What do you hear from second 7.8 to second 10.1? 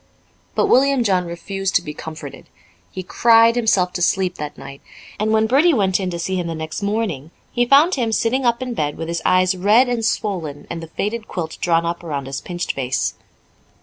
him sitting up in bed with his eyes red and